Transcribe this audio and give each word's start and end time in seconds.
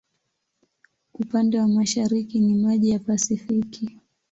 Upande 1.13 1.59
wa 1.59 1.67
mashariki 1.67 2.39
ni 2.39 2.53
maji 2.55 2.89
ya 2.89 2.99
Pasifiki. 2.99 3.89